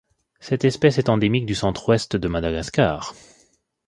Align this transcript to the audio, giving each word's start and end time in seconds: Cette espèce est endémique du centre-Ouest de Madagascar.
Cette 0.39 0.65
espèce 0.65 0.97
est 0.97 1.09
endémique 1.09 1.45
du 1.45 1.53
centre-Ouest 1.53 2.15
de 2.15 2.27
Madagascar. 2.27 3.13